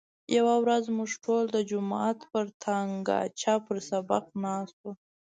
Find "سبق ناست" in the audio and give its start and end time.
3.89-4.75